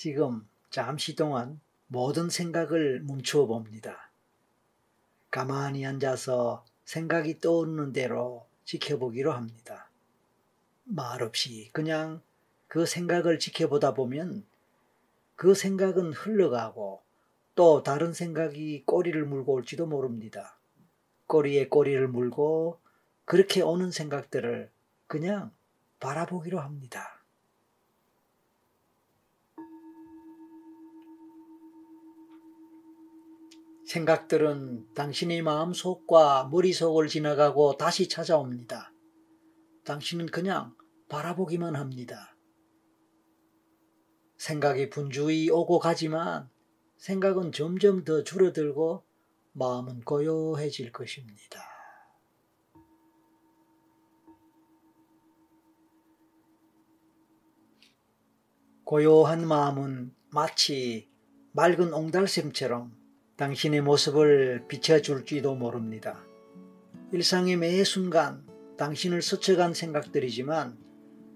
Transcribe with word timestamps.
지금 0.00 0.46
잠시 0.70 1.16
동안 1.16 1.58
모든 1.88 2.30
생각을 2.30 3.00
멈추어 3.00 3.46
봅니다. 3.46 4.12
가만히 5.28 5.84
앉아서 5.84 6.64
생각이 6.84 7.40
떠오르는 7.40 7.92
대로 7.92 8.46
지켜보기로 8.64 9.32
합니다. 9.32 9.90
말없이 10.84 11.70
그냥 11.72 12.22
그 12.68 12.86
생각을 12.86 13.40
지켜보다 13.40 13.94
보면 13.94 14.46
그 15.34 15.54
생각은 15.54 16.12
흘러가고 16.12 17.02
또 17.56 17.82
다른 17.82 18.12
생각이 18.12 18.84
꼬리를 18.86 19.20
물고 19.24 19.54
올지도 19.54 19.86
모릅니다. 19.86 20.56
꼬리에 21.26 21.66
꼬리를 21.66 22.06
물고 22.06 22.78
그렇게 23.24 23.62
오는 23.62 23.90
생각들을 23.90 24.70
그냥 25.08 25.50
바라보기로 25.98 26.60
합니다. 26.60 27.17
생각들은 33.88 34.92
당신의 34.92 35.40
마음속과 35.40 36.48
머릿속을 36.52 37.08
지나가고 37.08 37.78
다시 37.78 38.06
찾아옵니다. 38.06 38.92
당신은 39.86 40.26
그냥 40.26 40.76
바라보기만 41.08 41.74
합니다. 41.74 42.36
생각이 44.36 44.90
분주히 44.90 45.48
오고 45.48 45.78
가지만 45.78 46.50
생각은 46.98 47.50
점점 47.50 48.04
더 48.04 48.22
줄어들고 48.24 49.06
마음은 49.52 50.02
고요해질 50.02 50.92
것입니다. 50.92 51.62
고요한 58.84 59.46
마음은 59.48 60.14
마치 60.30 61.10
맑은 61.52 61.94
옹달샘처럼 61.94 63.07
당신의 63.38 63.82
모습을 63.82 64.64
비춰줄지도 64.66 65.54
모릅니다. 65.54 66.18
일상의 67.12 67.56
매 67.56 67.84
순간 67.84 68.44
당신을 68.76 69.22
스쳐간 69.22 69.74
생각들이지만 69.74 70.76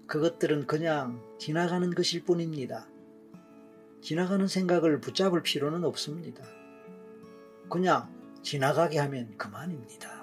그것들은 0.05 0.67
그냥 0.67 1.23
지나가는 1.39 1.89
것일 1.95 2.25
뿐입니다. 2.25 2.89
지나가는 4.01 4.45
생각을 4.45 4.99
붙잡을 4.99 5.43
필요는 5.43 5.85
없습니다. 5.85 6.43
그냥 7.69 8.13
지나가게 8.41 8.99
하면 8.99 9.37
그만입니다. 9.37 10.22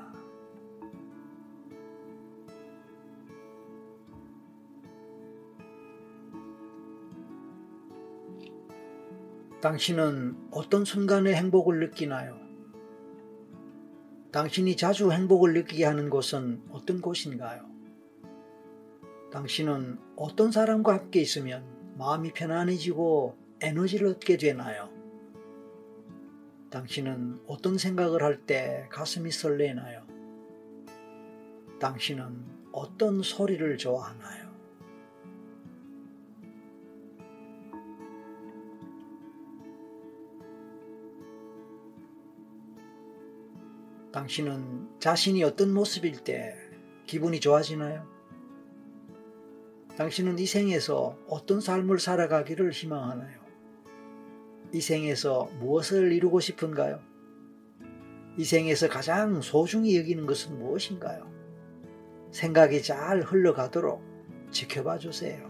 당신은 9.61 10.49
어떤 10.53 10.87
순간에 10.87 11.35
행복을 11.35 11.81
느끼나요? 11.81 12.39
당신이 14.33 14.75
자주 14.77 15.13
행복을 15.13 15.53
느끼게 15.53 15.85
하는 15.85 16.09
곳은 16.09 16.63
어떤 16.71 17.03
곳인가요? 17.03 17.69
당신은 19.31 19.99
어떤 20.17 20.51
사람과 20.51 20.95
함께 20.95 21.21
있으면 21.21 21.63
마음이 21.99 22.33
편안해지고 22.33 23.37
에너지를 23.61 24.09
얻게 24.09 24.39
되나요? 24.39 24.89
당신은 26.71 27.41
어떤 27.47 27.77
생각을 27.77 28.23
할 28.23 28.47
때 28.47 28.87
가슴이 28.91 29.31
설레나요? 29.31 30.07
당신은 31.81 32.45
어떤 32.73 33.23
소리를 33.23 33.77
좋아하나요? 33.77 34.50
당신은 44.13 44.99
자신이 44.99 45.45
어떤 45.45 45.73
모습일 45.73 46.25
때 46.25 46.57
기분이 47.07 47.39
좋아지나요? 47.41 48.09
당신은 49.97 50.39
이 50.39 50.47
생에서 50.47 51.19
어떤 51.29 51.61
삶을 51.61 52.01
살아가기를 52.01 52.71
희망하나요? 52.73 53.41
이 54.73 54.81
생에서 54.81 55.51
무엇을 55.59 56.13
이루고 56.13 56.41
싶은가요? 56.41 57.01
이 58.37 58.45
생에서 58.45 58.89
가장 58.89 59.41
소중히 59.43 59.97
여기는 59.99 60.27
것은 60.27 60.59
무엇인가요? 60.59 61.31
생각이 62.31 62.83
잘 62.83 63.23
흘러가도록 63.23 64.03
지켜봐 64.51 64.99
주세요. 64.99 65.50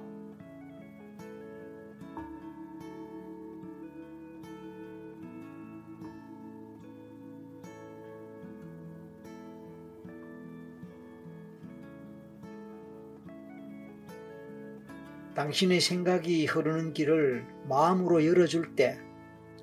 당신의 15.40 15.80
생각이 15.80 16.44
흐르는 16.44 16.92
길을 16.92 17.46
마음으로 17.66 18.26
열어줄 18.26 18.76
때 18.76 18.98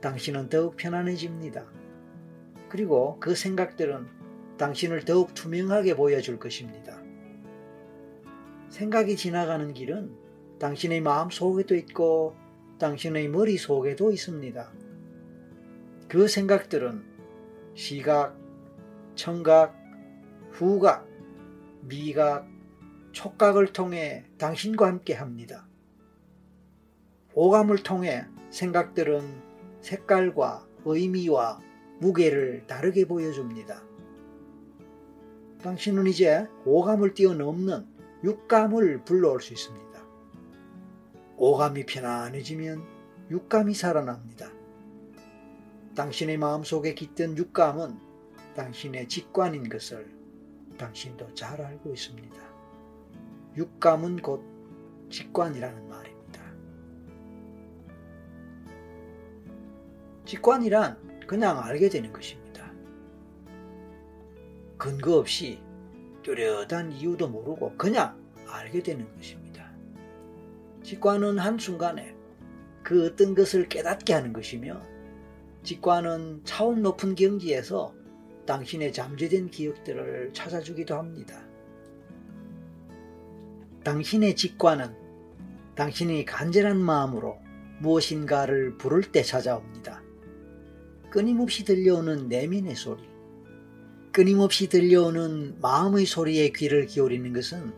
당신은 0.01 0.49
더욱 0.49 0.75
편안해집니다. 0.75 1.67
그리고 2.67 3.19
그 3.19 3.35
생각들은 3.35 4.07
당신을 4.57 5.05
더욱 5.05 5.35
투명하게 5.35 5.95
보여줄 5.95 6.39
것입니다. 6.39 6.99
생각이 8.69 9.15
지나가는 9.17 9.71
길은 9.71 10.57
당신의 10.57 11.01
마음 11.01 11.29
속에도 11.29 11.75
있고 11.75 12.35
당신의 12.79 13.27
머리 13.27 13.55
속에도 13.57 14.11
있습니다. 14.11 14.71
그 16.07 16.27
생각들은 16.27 17.03
시각, 17.75 18.35
청각, 19.13 19.77
후각, 20.53 21.07
미각, 21.81 22.47
촉각을 23.11 23.67
통해 23.67 24.25
당신과 24.39 24.87
함께 24.87 25.13
합니다. 25.13 25.66
오감을 27.39 27.83
통해 27.83 28.25
생각들은 28.49 29.21
색깔과 29.81 30.65
의미와 30.85 31.59
무게를 31.99 32.65
다르게 32.65 33.05
보여줍니다. 33.05 33.83
당신은 35.61 36.07
이제 36.07 36.47
오감을 36.65 37.13
뛰어넘는 37.13 37.85
육감을 38.23 39.03
불러올 39.03 39.39
수 39.39 39.53
있습니다. 39.53 40.03
오감이 41.37 41.85
편안해지면 41.85 42.83
육감이 43.29 43.75
살아납니다. 43.75 44.51
당신의 45.95 46.37
마음속에 46.37 46.95
깃든 46.95 47.37
육감은 47.37 47.99
당신의 48.55 49.07
직관인 49.09 49.69
것을 49.69 50.11
당신도 50.79 51.35
잘 51.35 51.61
알고 51.61 51.93
있습니다. 51.93 52.35
육감은 53.57 54.23
곧 54.23 54.41
직관이라는 55.11 55.87
말 55.87 56.06
직관이란 60.27 61.25
그냥 61.25 61.63
알게 61.63 61.87
되는 61.87 62.11
것입니다. 62.11 62.69
근거 64.77 65.17
없이 65.17 65.59
뚜렷한 66.21 66.91
이유도 66.91 67.29
모르고 67.29 67.77
그냥 67.77 68.21
알게 68.45 68.83
되는 68.83 69.07
것입니다. 69.15 69.71
직관은 70.83 71.39
한순간에 71.39 72.13
그 72.83 73.05
어떤 73.05 73.35
것을 73.35 73.69
깨닫게 73.69 74.13
하는 74.13 74.33
것이며 74.33 74.81
직관은 75.63 76.41
차원 76.43 76.81
높은 76.81 77.15
경지에서 77.15 77.95
당신의 78.45 78.91
잠재된 78.91 79.49
기억들을 79.49 80.31
찾아주기도 80.33 80.95
합니다. 80.95 81.41
당신의 83.85 84.35
직관은 84.35 84.93
당신이 85.75 86.25
간절한 86.25 86.77
마음으로 86.77 87.39
무엇인가를 87.79 88.77
부를 88.77 89.03
때 89.03 89.23
찾아옵니다. 89.23 90.06
끊임없이 91.09 91.63
들려오는 91.63 92.27
내면의 92.27 92.75
소리, 92.75 93.03
끊임없이 94.11 94.67
들려오는 94.67 95.59
마음의 95.61 96.05
소리에 96.05 96.49
귀를 96.49 96.85
기울이는 96.85 97.33
것은 97.33 97.71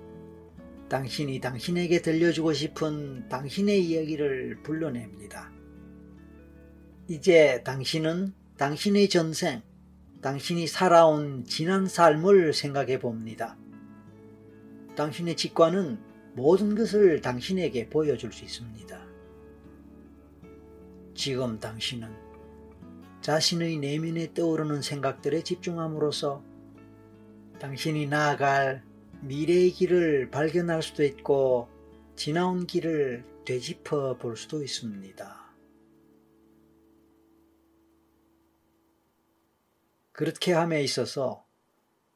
당신이 0.90 1.40
당신에게 1.40 2.02
들려주고 2.02 2.54
싶은 2.54 3.30
당신의 3.30 3.86
이야기를 3.86 4.64
불러냅니다. 4.64 5.52
이제 7.08 7.62
당신은 7.64 8.34
당신의 8.58 9.10
전생, 9.10 9.62
당신이 10.22 10.68
살아온 10.68 11.46
지난 11.46 11.88
삶을 11.88 12.54
생각해 12.54 13.00
봅니다. 13.00 13.58
당신의 14.96 15.36
직관은 15.38 16.00
모든 16.34 16.76
것을 16.76 17.22
당신에게 17.22 17.90
보여줄 17.90 18.34
수 18.34 18.44
있습니다. 18.44 19.00
지금 21.14 21.60
당신은 21.60 22.29
자신의 23.22 23.78
내면에 23.78 24.34
떠오르는 24.34 24.82
생각들에 24.82 25.44
집중함으로써 25.44 26.44
당신이 27.60 28.08
나아갈 28.08 28.84
미래의 29.22 29.72
길을 29.72 30.32
발견할 30.32 30.82
수도 30.82 31.04
있고 31.04 31.68
지나온 32.16 32.66
길을 32.66 33.26
되짚어 33.46 34.18
볼 34.18 34.38
수도 34.38 34.64
있습니다. 34.64 35.40
그렇게 40.14 40.54
함에 40.54 40.84
있어서 40.84 41.46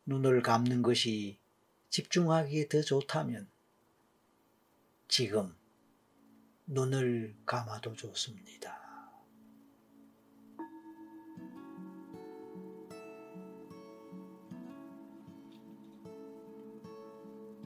눈을 0.05 0.41
감는 0.41 0.81
것이 0.81 1.39
집중하기에 1.89 2.67
더 2.67 2.81
좋다면 2.81 3.49
지금 5.07 5.55
눈을 6.67 7.35
감아도 7.45 7.93
좋습니다. 7.93 8.82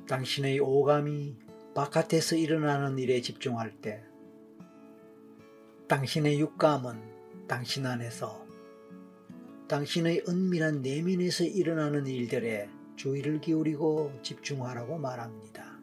당신의 0.07 0.59
오감이 0.59 1.36
바깥에서 1.75 2.38
일어나는 2.38 2.98
일에 2.98 3.21
집중할 3.21 3.74
때 3.81 4.04
당신의 5.88 6.39
육감은 6.39 7.48
당신 7.48 7.86
안에서 7.86 8.45
당신의 9.68 10.24
은밀한 10.27 10.81
내면에서 10.81 11.44
일어나는 11.44 12.07
일들에 12.07 12.69
주의를 12.95 13.42
기울이고 13.42 14.19
집중하라고 14.24 14.98
말합니다. 14.98 15.77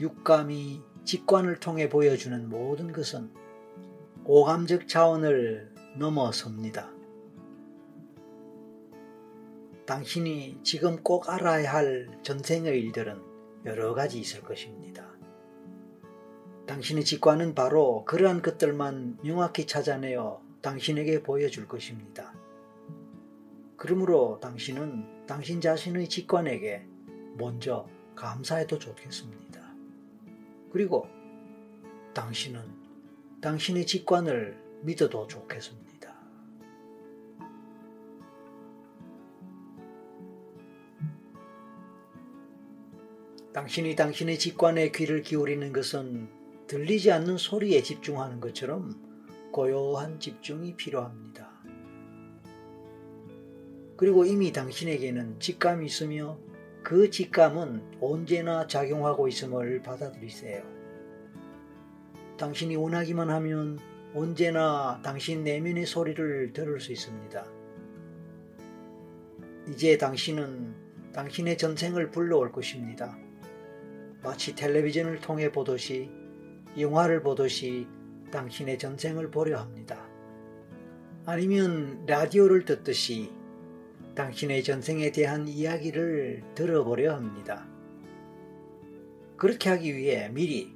육감이 0.00 0.82
직관을 1.04 1.60
통해 1.60 1.88
보여주는 1.88 2.48
모든 2.48 2.92
것은 2.92 3.30
오감적 4.24 4.88
차원을 4.88 5.72
넘어섭니다. 5.96 6.91
당신이 9.92 10.60
지금 10.62 11.02
꼭 11.02 11.28
알아야 11.28 11.70
할 11.70 12.08
전생의 12.22 12.80
일들은 12.80 13.20
여러 13.66 13.92
가지 13.92 14.18
있을 14.18 14.40
것입니다. 14.40 15.06
당신의 16.66 17.04
직관은 17.04 17.54
바로 17.54 18.02
그러한 18.06 18.40
것들만 18.40 19.18
명확히 19.22 19.66
찾아내어 19.66 20.40
당신에게 20.62 21.22
보여줄 21.22 21.68
것입니다. 21.68 22.32
그러므로 23.76 24.40
당신은 24.40 25.26
당신 25.26 25.60
자신의 25.60 26.08
직관에게 26.08 26.86
먼저 27.36 27.86
감사해도 28.14 28.78
좋겠습니다. 28.78 29.60
그리고 30.70 31.06
당신은 32.14 32.62
당신의 33.42 33.84
직관을 33.84 34.56
믿어도 34.84 35.26
좋겠습니다. 35.26 35.91
당신이 43.52 43.96
당신의 43.96 44.38
직관에 44.38 44.92
귀를 44.92 45.20
기울이는 45.20 45.74
것은 45.74 46.28
들리지 46.68 47.12
않는 47.12 47.36
소리에 47.36 47.82
집중하는 47.82 48.40
것처럼 48.40 48.94
고요한 49.52 50.18
집중이 50.18 50.74
필요합니다. 50.76 51.50
그리고 53.98 54.24
이미 54.24 54.52
당신에게는 54.52 55.38
직감이 55.38 55.84
있으며 55.84 56.38
그 56.82 57.10
직감은 57.10 57.98
언제나 58.00 58.66
작용하고 58.66 59.28
있음을 59.28 59.82
받아들이세요. 59.82 60.62
당신이 62.38 62.74
원하기만 62.76 63.28
하면 63.28 63.78
언제나 64.14 64.98
당신 65.04 65.44
내면의 65.44 65.84
소리를 65.84 66.54
들을 66.54 66.80
수 66.80 66.90
있습니다. 66.90 67.46
이제 69.68 69.98
당신은 69.98 71.12
당신의 71.12 71.58
전생을 71.58 72.10
불러올 72.10 72.50
것입니다. 72.50 73.14
마치 74.22 74.54
텔레비전을 74.54 75.20
통해 75.20 75.50
보듯이 75.50 76.10
영화를 76.78 77.22
보듯이 77.22 77.86
당신의 78.30 78.78
전생을 78.78 79.30
보려 79.30 79.58
합니다. 79.58 80.06
아니면 81.26 82.04
라디오를 82.06 82.64
듣듯이 82.64 83.30
당신의 84.14 84.62
전생에 84.62 85.10
대한 85.12 85.48
이야기를 85.48 86.42
들어보려 86.54 87.14
합니다. 87.14 87.66
그렇게 89.36 89.70
하기 89.70 89.96
위해 89.96 90.28
미리 90.28 90.72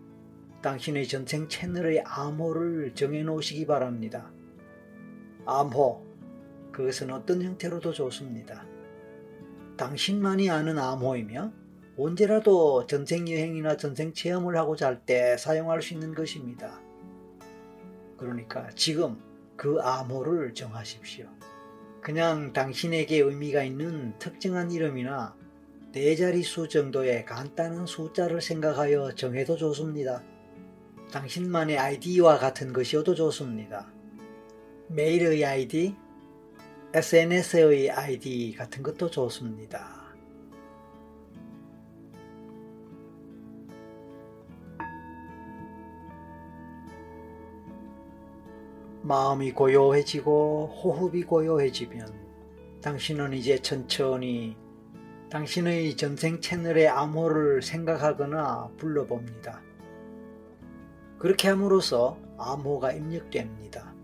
당신의 0.62 1.06
전생 1.06 1.48
채널의 1.48 2.02
암호를 2.04 2.94
정해 2.94 3.22
놓으시기 3.22 3.66
바랍니다. 3.66 4.32
암호, 5.44 6.04
그것은 6.72 7.12
어떤 7.12 7.42
형태로도 7.42 7.92
좋습니다. 7.92 8.66
당신만이 9.76 10.50
아는 10.50 10.78
암호이며 10.78 11.65
언제라도 11.98 12.86
전생 12.86 13.28
여행이나 13.28 13.76
전생 13.76 14.12
체험을 14.12 14.56
하고자 14.56 14.86
할 14.86 15.00
때 15.06 15.36
사용할 15.36 15.80
수 15.80 15.94
있는 15.94 16.14
것입니다. 16.14 16.78
그러니까 18.18 18.68
지금 18.74 19.18
그 19.56 19.78
암호를 19.80 20.52
정하십시오. 20.54 21.26
그냥 22.02 22.52
당신에게 22.52 23.18
의미가 23.18 23.62
있는 23.64 24.16
특정한 24.18 24.70
이름이나 24.70 25.34
네 25.92 26.14
자릿수 26.14 26.68
정도의 26.68 27.24
간단한 27.24 27.86
숫자를 27.86 28.40
생각하여 28.40 29.14
정해도 29.14 29.56
좋습니다. 29.56 30.22
당신만의 31.10 31.78
아이디와 31.78 32.38
같은 32.38 32.72
것이어도 32.72 33.14
좋습니다. 33.14 33.90
메일의 34.88 35.44
아이디, 35.44 35.96
SNS의 36.92 37.90
아이디 37.90 38.54
같은 38.56 38.82
것도 38.82 39.10
좋습니다. 39.10 40.05
마음이 49.06 49.52
고요해지고 49.52 50.80
호흡이 50.82 51.22
고요해지면 51.22 52.12
당신은 52.82 53.34
이제 53.34 53.56
천천히 53.62 54.56
당신의 55.30 55.96
전생 55.96 56.40
채널의 56.40 56.88
암호를 56.88 57.62
생각하거나 57.62 58.72
불러봅니다. 58.76 59.62
그렇게 61.20 61.46
함으로써 61.46 62.18
암호가 62.36 62.94
입력됩니다. 62.94 63.94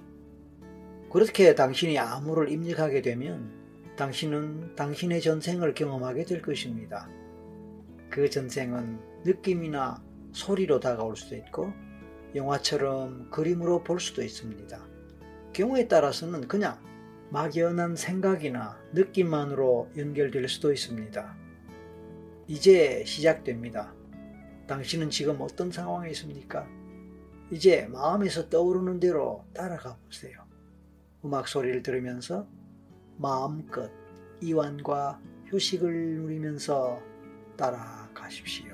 그렇게 1.11 1.57
당신이 1.57 1.99
암호를 1.99 2.53
입력하게 2.53 3.03
되면 3.03 3.51
당신은 3.97 4.77
당신의 4.77 5.21
전생을 5.21 5.75
경험하게 5.75 6.25
될 6.27 6.43
것입니다. 6.43 7.09
그 8.09 8.31
전생은 8.31 9.01
느낌이나 9.25 10.01
소리로 10.31 10.79
다가올 10.79 11.17
수도 11.17 11.35
있고 11.35 11.73
영화처럼 12.37 13.31
그림으로 13.31 13.83
볼 13.83 13.99
수도 13.99 14.23
있습니다. 14.23 14.92
경우에 15.53 15.89
따라서는 15.89 16.49
그냥 16.49 16.79
막연한 17.31 17.97
생각이나 17.97 18.79
느낌만으로 18.93 19.91
연결될 19.97 20.49
수도 20.49 20.73
있습니다. 20.73 21.37
이제 22.47 23.05
시작됩니다. 23.05 23.95
당신은 24.67 25.11
지금 25.11 25.41
어떤 25.41 25.71
상황에 25.71 26.11
있습니까? 26.11 26.67
이제 27.51 27.87
마음에서 27.87 28.49
떠오르는 28.49 29.01
대로 29.01 29.45
따라가 29.55 29.97
보세요. 30.05 30.45
음악 31.25 31.49
소리를 31.49 31.83
들으면서 31.83 32.47
마음껏 33.17 33.91
이완과 34.41 35.21
휴식을 35.47 36.17
누리면서 36.17 37.01
따라가십시오. 37.57 38.72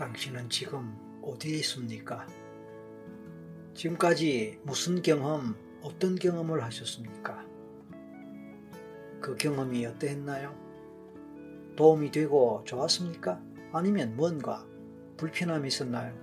당신은 0.00 0.48
지금 0.48 0.96
어디에 1.20 1.58
있습니까? 1.58 2.26
지금까지 3.74 4.58
무슨 4.62 5.02
경험, 5.02 5.54
어떤 5.82 6.16
경험을 6.16 6.64
하셨습니까? 6.64 7.44
그 9.20 9.36
경험이 9.36 9.84
어떠했나요? 9.84 10.56
도움이 11.76 12.12
되고 12.12 12.64
좋았습니까? 12.64 13.42
아니면 13.74 14.16
뭔가 14.16 14.66
불편함이 15.18 15.68
있었나요? 15.68 16.16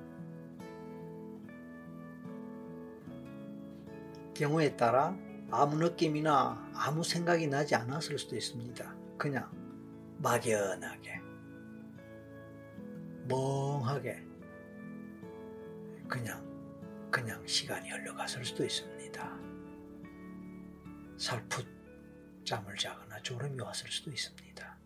경우에 4.34 4.76
따라 4.76 5.16
아무 5.52 5.78
느낌이나 5.78 6.72
아무 6.74 7.04
생각이 7.04 7.46
나지 7.46 7.76
않았을 7.76 8.18
수도 8.18 8.36
있습니다. 8.36 8.96
그냥 9.20 9.52
막연하게 10.18 11.27
멍하게 13.28 14.24
그냥 16.08 16.46
그냥 17.12 17.46
시간이 17.48 17.90
흘러갔을 17.90 18.44
수도 18.46 18.64
있습니다. 18.64 19.38
살풋 21.18 21.66
잠을 22.44 22.76
자거나 22.76 23.22
졸음이 23.22 23.60
왔을 23.62 23.90
수도 23.90 24.12
있습니다. 24.12 24.78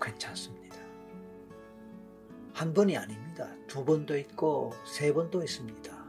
괜찮습니다. 0.00 0.76
한 2.52 2.72
번이 2.72 2.96
아닙니다. 2.96 3.48
두 3.66 3.84
번도 3.84 4.16
있고 4.18 4.72
세 4.86 5.12
번도 5.12 5.42
있습니다. 5.42 6.04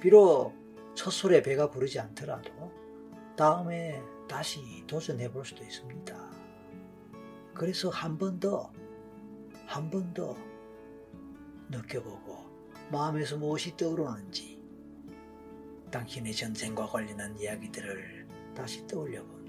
비록 0.00 0.54
첫 0.94 1.10
술에 1.10 1.42
배가 1.42 1.70
부르지 1.70 1.98
않더라도 1.98 2.72
다음에 3.36 4.02
다시 4.28 4.84
도전해 4.86 5.30
볼 5.30 5.44
수도 5.44 5.64
있습니다. 5.64 6.30
그래서 7.54 7.88
한 7.90 8.16
번 8.18 8.38
더, 8.38 8.72
한 9.70 9.88
번 9.88 10.12
더 10.12 10.36
느껴보고 11.68 12.44
마음에서 12.90 13.36
무엇이 13.38 13.76
떠오르는지 13.76 14.60
당신의 15.92 16.34
전생과 16.34 16.86
관련한 16.86 17.38
이야기들을 17.38 18.26
다시 18.56 18.84
떠올려 18.88 19.22
봅니다. 19.22 19.39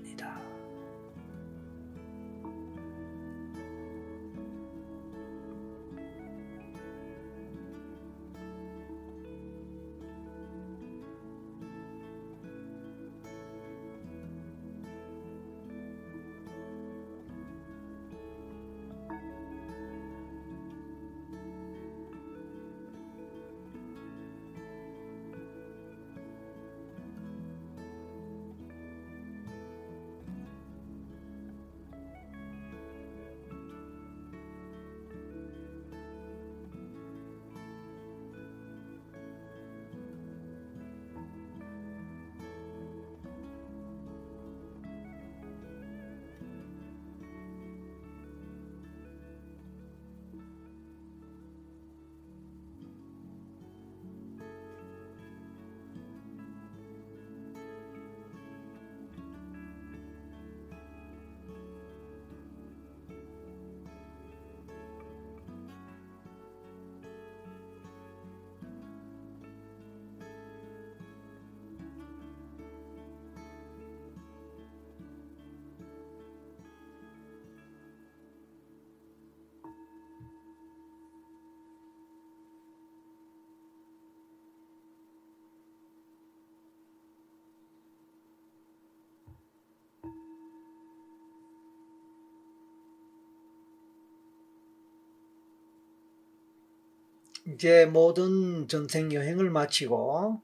이제 97.48 97.86
모든 97.86 98.68
전생 98.68 99.12
여행을 99.12 99.50
마치고 99.50 100.42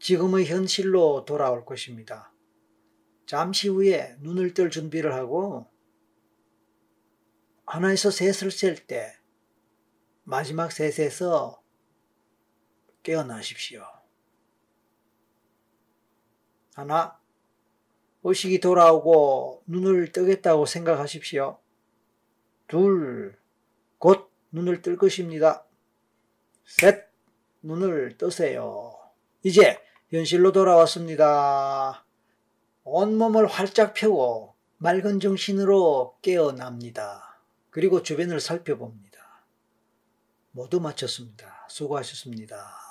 지금의 0.00 0.46
현실로 0.46 1.24
돌아올 1.24 1.64
것입니다. 1.64 2.32
잠시 3.26 3.68
후에 3.68 4.16
눈을 4.20 4.54
뜰 4.54 4.70
준비를 4.70 5.14
하고 5.14 5.66
하나에서 7.66 8.10
셋을 8.10 8.50
셀 8.50 8.86
때 8.86 9.16
마지막 10.24 10.72
셋에서 10.72 11.62
깨어나십시오. 13.02 13.84
하나, 16.74 17.18
의식이 18.24 18.60
돌아오고 18.60 19.62
눈을 19.66 20.10
뜨겠다고 20.10 20.66
생각하십시오. 20.66 21.60
둘, 22.66 23.38
곧 23.98 24.30
눈을 24.50 24.82
뜰 24.82 24.96
것입니다. 24.96 25.64
셋, 26.66 27.08
눈을 27.62 28.18
뜨세요. 28.18 28.92
이제 29.42 29.78
현실로 30.10 30.52
돌아왔습니다. 30.52 32.04
온몸을 32.84 33.46
활짝 33.46 33.94
펴고 33.94 34.54
맑은 34.78 35.20
정신으로 35.20 36.18
깨어납니다. 36.22 37.40
그리고 37.70 38.02
주변을 38.02 38.40
살펴봅니다. 38.40 39.46
모두 40.50 40.80
마쳤습니다. 40.80 41.66
수고하셨습니다. 41.68 42.85